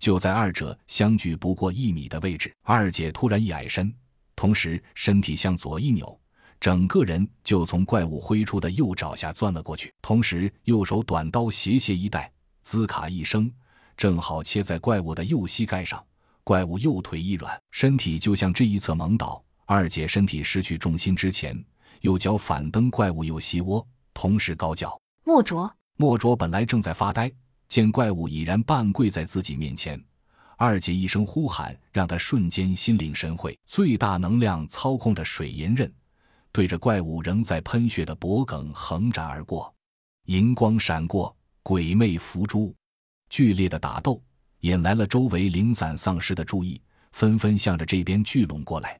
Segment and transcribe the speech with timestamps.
[0.00, 3.94] 就在二者相距不过一米的位置，二姐突然一矮身，
[4.34, 6.18] 同时身体向左一扭，
[6.58, 12.32] 整个人就从怪物挥出的右爪下钻了过去，同时右手短刀斜斜一带，
[12.62, 13.52] 滋卡一声，
[13.94, 16.02] 正好切在怪物的右膝盖上。
[16.42, 19.44] 怪物右腿一软，身体就向这一侧猛倒。
[19.66, 21.62] 二姐身体失去重心之前，
[22.00, 27.30] 右脚反蹬怪物右膝窝，同时高叫：“莫卓！”莫卓本来正在发呆。
[27.70, 30.04] 见怪物已然半跪在自己面前，
[30.56, 35.90] 二姐一声呼喊，让他瞬间心领神会，最大能量操控着水银刃，
[36.50, 39.72] 对着怪物仍在喷血的脖颈横斩而过。
[40.24, 42.74] 银光闪过，鬼魅伏诛，
[43.28, 44.20] 剧烈的打斗
[44.62, 46.82] 引来了周围零散丧尸的注意，
[47.12, 48.98] 纷纷向着这边聚拢过来。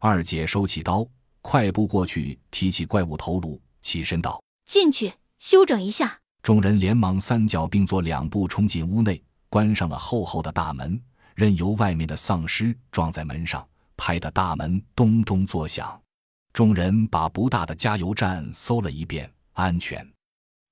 [0.00, 1.06] 二姐收起刀，
[1.42, 11.00] 快步过去，提起怪物头颅，起身道：“进去休整一下。”众人连忙三脚并作两步冲进屋内，关上了厚厚的大门，
[11.34, 16.00] 任由外面的丧尸撞在门上，拍得大门咚咚作响。
[16.52, 20.06] 众人把不大的加油站搜了一遍，安全。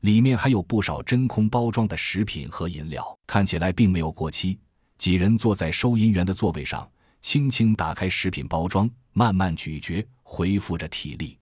[0.00, 4.58] 里面还有不少真空包装的食品和饮料，看起来并没有过期。
[4.96, 11.38] 几人坐在收银员的座位上，轻轻打开食品包装，慢慢咀嚼，恢复着体力。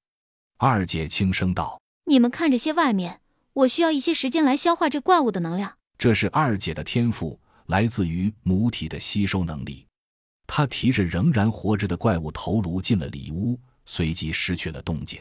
[0.58, 3.20] 二姐轻声道：“你们看这些外面。”
[3.56, 5.78] 我需要一些时间来消化这怪物的能量。
[5.96, 9.86] 这是二姐的天赋，来自于母体的吸收能力。
[10.46, 15.18] 她提着仍然活着的怪物头颅进了里屋，随即失去了动静。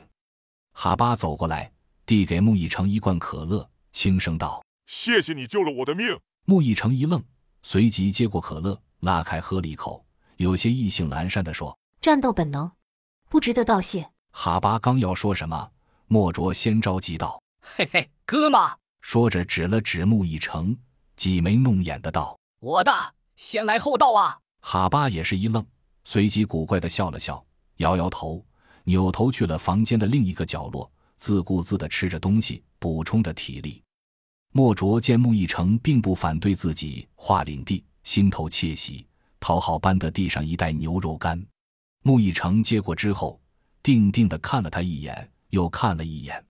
[0.73, 1.71] 哈巴走过来，
[2.05, 7.23] 递给穆一成一罐可乐，轻声道：“谢谢你救了我的命。”穆一成一愣，
[7.61, 12.69] 随即接过可乐，拉开喝了一口，有些意兴阑珊地说：“战斗本能，
[13.29, 15.71] 不值得道谢。”哈巴刚要说什么，
[16.07, 17.41] 莫卓先着急道
[17.75, 18.59] ：“嘿嘿。”哥们？
[19.01, 20.75] 说着指了指穆一成，
[21.15, 22.91] 挤眉弄眼的道：“我的，
[23.35, 25.63] 先来后到啊！”哈巴也是一愣，
[26.03, 27.45] 随即古怪的笑了笑，
[27.77, 28.43] 摇摇头，
[28.83, 33.83] 扭头去了房间的另一个角落，自顾自的吃着东西，补充着体力。
[34.51, 39.05] 莫卓见穆一成并不反对自己划领地，心头窃喜，
[39.39, 41.45] 讨好般的递上一袋牛肉干。
[42.01, 43.39] 穆一成接过之后，
[43.83, 46.43] 定定的看了他一眼，又看了一眼。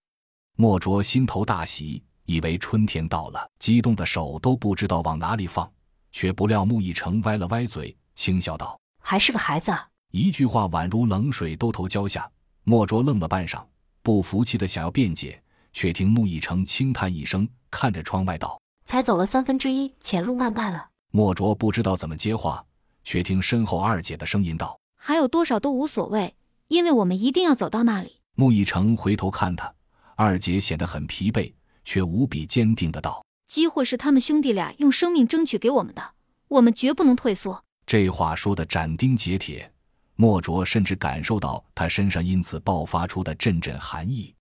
[0.58, 5.70] 莫卓心头大喜，以为春天到了，激动的手都不知道往哪里放，
[6.14, 9.76] 却不料穆一成歪了歪嘴，轻笑道：“还是个孩子。”
[10.12, 12.30] 一句话宛如冷水兜头浇下。
[12.64, 13.62] 莫卓愣了半晌，
[14.02, 22.66] 不服气的想要辩解，却听穆一成轻叹一声，看着窗外道：“才走了三分之一，前路漫漫了。”莫卓不知道怎么接话，
[23.04, 26.34] 却听身后二姐的声音道：“还有多少都无所谓，
[26.70, 29.75] 因为我们一定要走到那里。”穆一成回头看他。
[30.18, 31.52] 二姐显得很疲惫，
[31.84, 36.02] 却无比坚定的道：“机会是他们兄弟俩用生命争取给我们的，
[36.48, 39.70] 我们绝不能退缩。”这话说的斩钉截铁，
[40.16, 44.34] 莫卓甚至感受到他身上因此爆发出的阵阵寒意。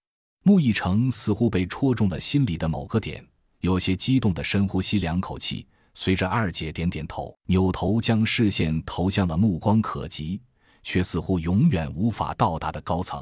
[0.44, 3.26] 穆一成似乎被戳中了心里的某个点，
[3.60, 10.40] 有些激动的深呼吸两口气，随着二姐点点头，扭头将视线投向了目光可及
[10.84, 13.20] 却似乎永远无法到达的高层。